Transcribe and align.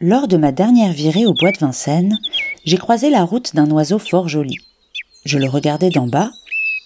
Lors 0.00 0.28
de 0.28 0.36
ma 0.36 0.52
dernière 0.52 0.92
virée 0.92 1.26
au 1.26 1.34
bois 1.34 1.50
de 1.50 1.58
Vincennes, 1.58 2.16
j'ai 2.64 2.76
croisé 2.76 3.10
la 3.10 3.24
route 3.24 3.56
d'un 3.56 3.68
oiseau 3.72 3.98
fort 3.98 4.28
joli. 4.28 4.54
Je 5.24 5.38
le 5.38 5.48
regardais 5.48 5.90
d'en 5.90 6.06
bas, 6.06 6.30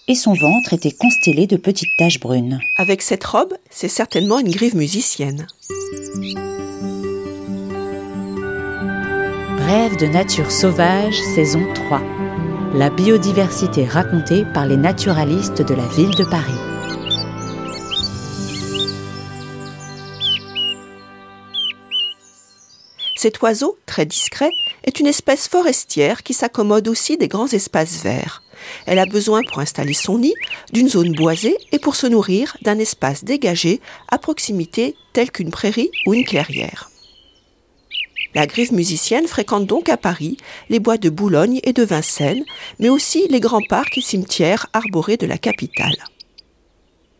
et 0.07 0.15
son 0.15 0.33
ventre 0.33 0.73
était 0.73 0.91
constellé 0.91 1.45
de 1.45 1.55
petites 1.55 1.95
taches 1.99 2.19
brunes. 2.19 2.59
Avec 2.75 3.03
cette 3.03 3.23
robe, 3.23 3.53
c'est 3.69 3.87
certainement 3.87 4.39
une 4.39 4.49
grive 4.49 4.75
musicienne. 4.75 5.45
Brève 9.59 9.95
de 9.99 10.07
nature 10.11 10.49
sauvage, 10.49 11.21
saison 11.35 11.61
3. 11.71 12.01
La 12.73 12.89
biodiversité 12.89 13.85
racontée 13.85 14.43
par 14.55 14.65
les 14.65 14.77
naturalistes 14.77 15.61
de 15.61 15.75
la 15.75 15.85
ville 15.89 16.15
de 16.15 16.23
Paris. 16.23 16.62
Cet 23.15 23.41
oiseau, 23.41 23.77
très 23.85 24.05
discret, 24.05 24.49
est 24.83 24.99
une 24.99 25.07
espèce 25.07 25.47
forestière 25.47 26.23
qui 26.23 26.33
s'accommode 26.33 26.87
aussi 26.87 27.17
des 27.17 27.27
grands 27.27 27.47
espaces 27.47 28.01
verts. 28.01 28.41
Elle 28.85 28.99
a 28.99 29.05
besoin 29.05 29.41
pour 29.43 29.59
installer 29.59 29.93
son 29.93 30.19
nid 30.19 30.33
d'une 30.71 30.89
zone 30.89 31.13
boisée 31.13 31.57
et 31.71 31.79
pour 31.79 31.95
se 31.95 32.07
nourrir 32.07 32.57
d'un 32.61 32.79
espace 32.79 33.23
dégagé 33.23 33.81
à 34.09 34.17
proximité 34.17 34.95
tel 35.13 35.31
qu'une 35.31 35.51
prairie 35.51 35.91
ou 36.07 36.13
une 36.13 36.25
clairière. 36.25 36.89
La 38.35 38.47
grive 38.47 38.73
musicienne 38.73 39.27
fréquente 39.27 39.67
donc 39.67 39.89
à 39.89 39.97
Paris 39.97 40.37
les 40.69 40.79
bois 40.79 40.97
de 40.97 41.09
Boulogne 41.09 41.59
et 41.63 41.73
de 41.73 41.83
Vincennes, 41.83 42.43
mais 42.79 42.89
aussi 42.89 43.27
les 43.29 43.39
grands 43.39 43.61
parcs 43.61 43.97
et 43.97 44.01
cimetières 44.01 44.67
arborés 44.73 45.17
de 45.17 45.27
la 45.27 45.37
capitale. 45.37 45.95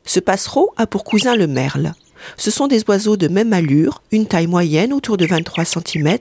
Ce 0.06 0.20
passereau 0.20 0.74
a 0.76 0.88
pour 0.88 1.04
cousin 1.04 1.36
le 1.36 1.48
merle. 1.48 1.94
Ce 2.38 2.52
sont 2.52 2.68
des 2.68 2.84
oiseaux 2.88 3.18
de 3.18 3.28
même 3.28 3.54
allure, 3.54 4.02
une 4.12 4.28
taille 4.28 4.48
moyenne 4.48 4.94
autour 4.94 5.18
de 5.18 5.26
23 5.26 5.66
cm, 5.66 6.18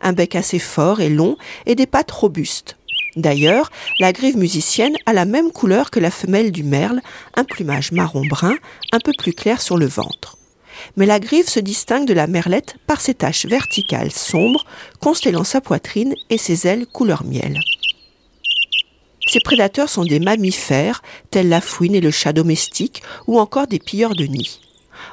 un 0.00 0.12
bec 0.12 0.36
assez 0.36 0.58
fort 0.58 1.00
et 1.00 1.10
long 1.10 1.36
et 1.66 1.74
des 1.74 1.86
pattes 1.86 2.10
robustes. 2.10 2.76
D'ailleurs, 3.16 3.70
la 3.98 4.12
grive 4.12 4.36
musicienne 4.36 4.96
a 5.06 5.12
la 5.12 5.24
même 5.24 5.50
couleur 5.50 5.90
que 5.90 6.00
la 6.00 6.10
femelle 6.10 6.52
du 6.52 6.62
merle, 6.62 7.00
un 7.34 7.44
plumage 7.44 7.92
marron-brun, 7.92 8.54
un 8.92 9.00
peu 9.00 9.12
plus 9.18 9.32
clair 9.32 9.60
sur 9.60 9.76
le 9.76 9.86
ventre. 9.86 10.36
Mais 10.96 11.06
la 11.06 11.18
grive 11.18 11.48
se 11.48 11.60
distingue 11.60 12.06
de 12.06 12.14
la 12.14 12.26
merlette 12.26 12.76
par 12.86 13.00
ses 13.00 13.14
taches 13.14 13.46
verticales 13.46 14.12
sombres, 14.12 14.64
constellant 15.00 15.44
sa 15.44 15.60
poitrine 15.60 16.14
et 16.30 16.38
ses 16.38 16.66
ailes 16.66 16.86
couleur 16.86 17.24
miel. 17.24 17.58
Ses 19.26 19.40
prédateurs 19.40 19.88
sont 19.88 20.04
des 20.04 20.20
mammifères, 20.20 21.02
tels 21.30 21.48
la 21.48 21.60
fouine 21.60 21.94
et 21.94 22.00
le 22.00 22.10
chat 22.10 22.32
domestique, 22.32 23.02
ou 23.26 23.38
encore 23.38 23.66
des 23.66 23.78
pilleurs 23.78 24.14
de 24.14 24.24
nids. 24.24 24.60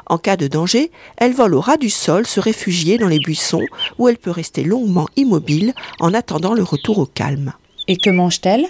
En 0.05 0.17
cas 0.17 0.37
de 0.37 0.47
danger, 0.47 0.91
elle 1.17 1.33
vole 1.33 1.55
au 1.55 1.61
ras 1.61 1.77
du 1.77 1.89
sol 1.89 2.25
se 2.25 2.39
réfugier 2.39 2.97
dans 2.97 3.07
les 3.07 3.19
buissons 3.19 3.65
où 3.97 4.07
elle 4.07 4.17
peut 4.17 4.31
rester 4.31 4.63
longuement 4.63 5.07
immobile 5.15 5.73
en 5.99 6.13
attendant 6.13 6.53
le 6.53 6.63
retour 6.63 6.99
au 6.99 7.05
calme. 7.05 7.53
Et 7.87 7.97
que 7.97 8.09
mange-t-elle? 8.09 8.67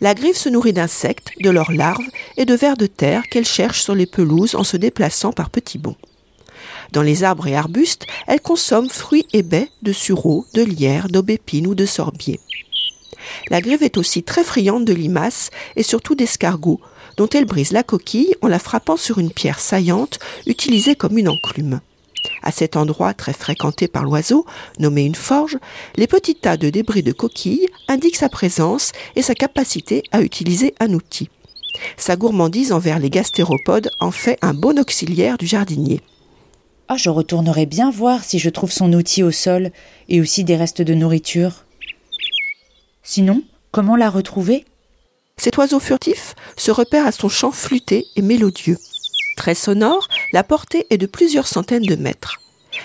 La 0.00 0.14
grive 0.14 0.36
se 0.36 0.48
nourrit 0.48 0.74
d'insectes, 0.74 1.30
de 1.40 1.50
leurs 1.50 1.72
larves 1.72 2.04
et 2.36 2.44
de 2.44 2.54
vers 2.54 2.76
de 2.76 2.86
terre 2.86 3.22
qu'elle 3.30 3.46
cherche 3.46 3.82
sur 3.82 3.94
les 3.94 4.06
pelouses 4.06 4.54
en 4.54 4.64
se 4.64 4.76
déplaçant 4.76 5.32
par 5.32 5.48
petits 5.48 5.78
bonds. 5.78 5.96
Dans 6.92 7.02
les 7.02 7.24
arbres 7.24 7.46
et 7.46 7.56
arbustes, 7.56 8.06
elle 8.26 8.40
consomme 8.40 8.90
fruits 8.90 9.26
et 9.32 9.42
baies 9.42 9.70
de 9.82 9.92
sureaux, 9.92 10.44
de 10.54 10.62
lierre, 10.62 11.08
d'aubépine 11.08 11.66
ou 11.66 11.74
de 11.74 11.86
sorbier. 11.86 12.40
La 13.50 13.60
grive 13.60 13.82
est 13.82 13.96
aussi 13.96 14.22
très 14.22 14.44
friande 14.44 14.84
de 14.84 14.92
limaces 14.92 15.50
et 15.76 15.82
surtout 15.82 16.14
d'escargots, 16.14 16.80
dont 17.16 17.28
elle 17.28 17.44
brise 17.44 17.72
la 17.72 17.82
coquille 17.82 18.34
en 18.42 18.48
la 18.48 18.58
frappant 18.58 18.96
sur 18.96 19.18
une 19.18 19.32
pierre 19.32 19.60
saillante 19.60 20.18
utilisée 20.46 20.94
comme 20.94 21.18
une 21.18 21.28
enclume. 21.28 21.80
À 22.42 22.50
cet 22.50 22.76
endroit 22.76 23.14
très 23.14 23.32
fréquenté 23.32 23.88
par 23.88 24.04
l'oiseau, 24.04 24.46
nommé 24.78 25.04
une 25.04 25.14
forge, 25.14 25.58
les 25.96 26.06
petits 26.06 26.34
tas 26.34 26.56
de 26.56 26.70
débris 26.70 27.02
de 27.02 27.12
coquilles 27.12 27.68
indiquent 27.88 28.16
sa 28.16 28.28
présence 28.28 28.92
et 29.14 29.22
sa 29.22 29.34
capacité 29.34 30.02
à 30.12 30.22
utiliser 30.22 30.74
un 30.80 30.92
outil. 30.92 31.30
Sa 31.96 32.16
gourmandise 32.16 32.72
envers 32.72 32.98
les 32.98 33.10
gastéropodes 33.10 33.90
en 34.00 34.10
fait 34.10 34.38
un 34.42 34.54
bon 34.54 34.78
auxiliaire 34.78 35.38
du 35.38 35.46
jardinier. 35.46 36.00
Ah, 36.88 36.96
je 36.96 37.10
retournerai 37.10 37.66
bien 37.66 37.90
voir 37.90 38.22
si 38.22 38.38
je 38.38 38.48
trouve 38.48 38.70
son 38.70 38.92
outil 38.92 39.22
au 39.22 39.32
sol 39.32 39.70
et 40.08 40.20
aussi 40.20 40.44
des 40.44 40.56
restes 40.56 40.82
de 40.82 40.94
nourriture. 40.94 41.64
Sinon, 43.02 43.42
comment 43.72 43.96
la 43.96 44.08
retrouver? 44.08 44.64
Cet 45.46 45.58
oiseau 45.58 45.78
furtif 45.78 46.34
se 46.56 46.72
repère 46.72 47.06
à 47.06 47.12
son 47.12 47.28
chant 47.28 47.52
flûté 47.52 48.08
et 48.16 48.20
mélodieux. 48.22 48.78
Très 49.36 49.54
sonore, 49.54 50.08
la 50.32 50.42
portée 50.42 50.88
est 50.90 50.98
de 50.98 51.06
plusieurs 51.06 51.46
centaines 51.46 51.84
de 51.84 51.94
mètres. 51.94 52.40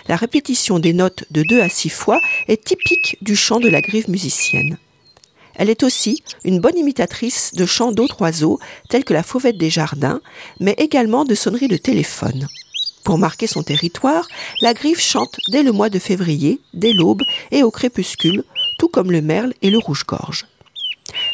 La 0.07 0.15
répétition 0.15 0.77
des 0.77 0.93
notes 0.93 1.23
de 1.31 1.41
deux 1.41 1.59
à 1.59 1.69
six 1.69 1.89
fois 1.89 2.19
est 2.47 2.63
typique 2.63 3.17
du 3.21 3.35
chant 3.35 3.59
de 3.59 3.67
la 3.67 3.81
grive 3.81 4.11
musicienne. 4.11 4.77
Elle 5.55 5.71
est 5.71 5.81
aussi 5.81 6.21
une 6.45 6.59
bonne 6.59 6.77
imitatrice 6.77 7.53
de 7.55 7.65
chants 7.65 7.91
d'autres 7.91 8.21
oiseaux, 8.21 8.59
tels 8.89 9.05
que 9.05 9.13
la 9.13 9.23
fauvette 9.23 9.57
des 9.57 9.71
jardins, 9.71 10.21
mais 10.59 10.75
également 10.77 11.25
de 11.25 11.33
sonneries 11.33 11.67
de 11.67 11.77
téléphone. 11.77 12.47
Pour 13.03 13.17
marquer 13.17 13.47
son 13.47 13.63
territoire, 13.63 14.27
la 14.61 14.75
grive 14.75 14.99
chante 14.99 15.35
dès 15.51 15.63
le 15.63 15.71
mois 15.71 15.89
de 15.89 15.97
février, 15.97 16.61
dès 16.75 16.93
l'aube 16.93 17.23
et 17.49 17.63
au 17.63 17.71
crépuscule, 17.71 18.43
tout 18.77 18.87
comme 18.87 19.11
le 19.11 19.23
merle 19.23 19.53
et 19.63 19.71
le 19.71 19.79
rouge-gorge. 19.79 20.45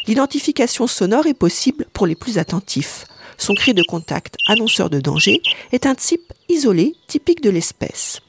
L'identification 0.08 0.86
sonore 0.86 1.26
est 1.26 1.34
possible 1.34 1.84
pour 1.92 2.06
les 2.06 2.14
plus 2.14 2.38
attentifs. 2.38 3.04
Son 3.36 3.52
cri 3.52 3.74
de 3.74 3.82
contact, 3.82 4.36
annonceur 4.46 4.88
de 4.88 5.00
danger, 5.00 5.42
est 5.70 5.84
un 5.84 5.94
type 5.94 6.32
isolé 6.48 6.94
typique 7.08 7.42
de 7.42 7.50
l'espèce. 7.50 8.20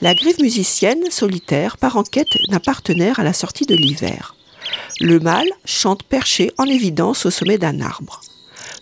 La 0.00 0.14
grive 0.14 0.40
musicienne, 0.40 1.10
solitaire, 1.10 1.76
part 1.76 1.96
en 1.96 2.04
quête 2.04 2.38
d'un 2.50 2.60
partenaire 2.60 3.18
à 3.18 3.24
la 3.24 3.32
sortie 3.32 3.66
de 3.66 3.74
l'hiver. 3.74 4.36
Le 5.00 5.18
mâle 5.18 5.50
chante 5.64 6.04
perché 6.04 6.52
en 6.56 6.66
évidence 6.66 7.26
au 7.26 7.30
sommet 7.30 7.58
d'un 7.58 7.80
arbre. 7.80 8.20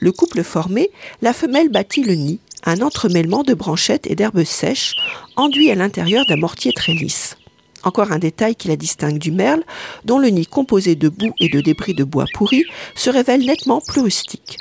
Le 0.01 0.13
couple 0.13 0.43
formé, 0.43 0.91
la 1.23 1.33
femelle 1.33 1.71
bâtit 1.71 2.03
le 2.03 2.17
nid, 2.17 2.41
un 2.65 2.83
entremêlement 2.83 3.45
de 3.45 3.55
branchettes 3.55 4.11
et 4.11 4.15
d'herbes 4.15 4.45
sèches, 4.45 4.95
enduit 5.37 5.71
à 5.71 5.75
l'intérieur 5.75 6.27
d'un 6.29 6.37
mortier 6.37 6.75
très 6.75 6.93
lisse. 6.93 7.39
Encore 7.87 8.11
un 8.11 8.19
détail 8.19 8.57
qui 8.57 8.67
la 8.67 8.75
distingue 8.75 9.19
du 9.19 9.31
merle, 9.31 9.63
dont 10.05 10.19
le 10.19 10.27
nid 10.27 10.45
composé 10.45 10.97
de 10.97 11.09
boue 11.09 11.33
et 11.39 11.49
de 11.49 11.61
débris 11.61 11.95
de 11.95 12.03
bois 12.03 12.25
pourri 12.35 12.65
se 12.97 13.11
révèle 13.11 13.47
nettement 13.47 13.81
plus 13.81 14.01
rustique. 14.01 14.59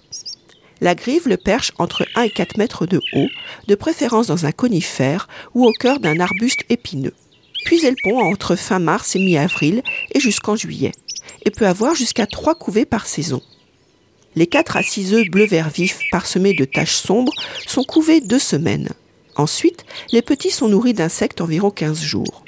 La 0.80 0.94
grive 0.94 1.28
le 1.28 1.36
perche 1.36 1.72
entre 1.80 2.06
1 2.14 2.22
et 2.22 2.30
4 2.30 2.60
mètres 2.60 2.86
de 2.86 3.02
haut, 3.14 3.28
de 3.68 3.74
préférence 3.74 4.28
dans 4.28 4.46
un 4.46 4.52
conifère 4.52 5.28
ou 5.56 5.66
au 5.66 5.72
cœur 5.72 6.00
d'un 6.00 6.20
arbuste 6.20 6.66
épineux. 6.70 7.16
Puis 7.66 7.84
elle 7.84 7.96
pond 8.04 8.22
entre 8.22 8.56
fin 8.56 8.78
mars 8.78 9.16
et 9.16 9.20
mi-avril 9.20 9.82
et 10.14 10.20
jusqu'en 10.20 10.56
juillet, 10.56 10.92
et 11.46 11.50
peut 11.50 11.66
avoir 11.66 11.96
jusqu'à 11.96 12.28
3 12.28 12.54
couvées 12.54 12.86
par 12.86 13.08
saison. 13.08 13.42
Les 14.36 14.46
4 14.46 14.78
à 14.78 14.84
6 14.84 15.16
œufs 15.16 15.28
bleu-vert 15.32 15.72
vif 15.72 16.00
parsemés 16.12 16.54
de 16.54 16.66
taches 16.66 16.98
sombres 16.98 17.34
sont 17.66 17.86
couvés 17.86 18.22
deux 18.22 18.38
semaines. 18.38 18.90
Ensuite, 19.36 19.84
les 20.12 20.22
petits 20.22 20.52
sont 20.52 20.68
nourris 20.68 20.94
d'insectes 20.94 21.42
environ 21.42 21.72
15 21.72 22.04
jours. 22.04 22.45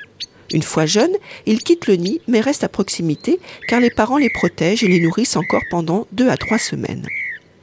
Une 0.53 0.63
fois 0.63 0.85
jeunes, 0.85 1.15
ils 1.45 1.61
quittent 1.61 1.87
le 1.87 1.95
nid 1.95 2.21
mais 2.27 2.39
restent 2.39 2.63
à 2.63 2.69
proximité 2.69 3.39
car 3.67 3.79
les 3.79 3.89
parents 3.89 4.17
les 4.17 4.29
protègent 4.29 4.83
et 4.83 4.87
les 4.87 4.99
nourrissent 4.99 5.35
encore 5.35 5.63
pendant 5.69 6.07
deux 6.11 6.29
à 6.29 6.37
trois 6.37 6.57
semaines. 6.59 7.05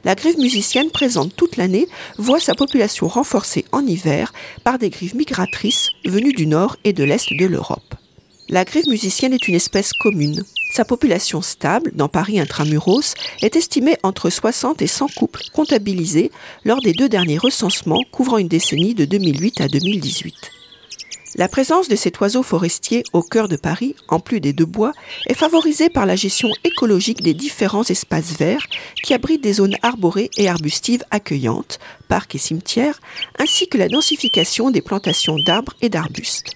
La 0.03 0.13
grive 0.13 0.37
musicienne 0.37 0.91
présente 0.91 1.35
toute 1.35 1.57
l'année 1.57 1.87
voit 2.19 2.39
sa 2.39 2.53
population 2.53 3.07
renforcée 3.07 3.65
en 3.71 3.83
hiver 3.83 4.33
par 4.63 4.77
des 4.77 4.91
grives 4.91 5.15
migratrices 5.15 5.89
venues 6.05 6.33
du 6.33 6.45
nord 6.45 6.77
et 6.83 6.93
de 6.93 7.03
l'est 7.03 7.33
de 7.33 7.45
l'Europe. 7.45 7.95
La 8.47 8.65
grive 8.65 8.87
musicienne 8.87 9.33
est 9.33 9.47
une 9.47 9.55
espèce 9.55 9.91
commune. 9.93 10.43
Sa 10.71 10.85
population 10.85 11.41
stable, 11.41 11.91
dans 11.95 12.09
Paris 12.09 12.39
intramuros, 12.39 13.15
est 13.41 13.55
estimée 13.55 13.97
entre 14.03 14.29
60 14.29 14.83
et 14.83 14.87
100 14.87 15.07
couples 15.15 15.41
comptabilisés 15.51 16.29
lors 16.65 16.81
des 16.81 16.93
deux 16.93 17.09
derniers 17.09 17.39
recensements 17.39 18.03
couvrant 18.11 18.37
une 18.37 18.47
décennie 18.47 18.93
de 18.93 19.05
2008 19.05 19.61
à 19.61 19.67
2018. 19.67 20.51
La 21.37 21.49
présence 21.49 21.89
de 21.89 21.97
cet 21.97 22.21
oiseau 22.21 22.43
forestier 22.43 23.03
au 23.11 23.21
cœur 23.21 23.49
de 23.49 23.57
Paris, 23.57 23.93
en 24.07 24.21
plus 24.21 24.39
des 24.39 24.53
deux 24.53 24.65
bois, 24.65 24.93
est 25.27 25.33
favorisée 25.33 25.89
par 25.89 26.05
la 26.05 26.15
gestion 26.15 26.47
écologique 26.63 27.21
des 27.21 27.33
différents 27.33 27.83
espaces 27.83 28.37
verts 28.37 28.65
qui 29.03 29.13
abritent 29.13 29.43
des 29.43 29.53
zones 29.53 29.75
arborées 29.81 30.29
et 30.37 30.47
arbustives 30.47 31.03
accueillantes, 31.11 31.79
parcs 32.07 32.35
et 32.35 32.39
cimetières, 32.39 33.01
ainsi 33.37 33.67
que 33.67 33.77
la 33.77 33.89
densification 33.89 34.71
des 34.71 34.81
plantations 34.81 35.37
d'arbres 35.37 35.73
et 35.81 35.89
d'arbustes. 35.89 36.51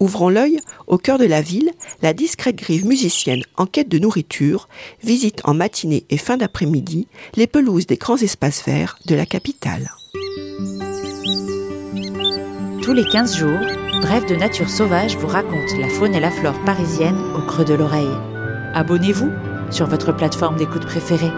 Ouvrons 0.00 0.30
l'œil, 0.30 0.58
au 0.88 0.98
cœur 0.98 1.18
de 1.18 1.26
la 1.26 1.40
ville, 1.40 1.70
la 2.02 2.12
discrète 2.12 2.56
grive 2.56 2.86
musicienne 2.86 3.44
en 3.56 3.66
quête 3.66 3.88
de 3.88 4.00
nourriture 4.00 4.68
visite 5.04 5.42
en 5.44 5.54
matinée 5.54 6.06
et 6.10 6.16
fin 6.16 6.36
d'après-midi 6.36 7.06
les 7.36 7.46
pelouses 7.46 7.86
des 7.86 7.98
grands 7.98 8.16
espaces 8.16 8.64
verts 8.64 8.98
de 9.06 9.14
la 9.14 9.26
capitale. 9.26 9.92
Tous 12.82 12.94
les 12.94 13.04
15 13.04 13.36
jours, 13.36 13.60
Bref 14.00 14.24
de 14.24 14.34
Nature 14.34 14.70
Sauvage 14.70 15.16
vous 15.18 15.26
raconte 15.26 15.76
la 15.78 15.90
faune 15.90 16.14
et 16.14 16.20
la 16.20 16.30
flore 16.30 16.58
parisienne 16.64 17.18
au 17.36 17.42
creux 17.42 17.64
de 17.66 17.74
l'oreille. 17.74 18.16
Abonnez-vous 18.72 19.30
sur 19.70 19.86
votre 19.86 20.12
plateforme 20.16 20.56
d'écoute 20.56 20.86
préférée. 20.86 21.30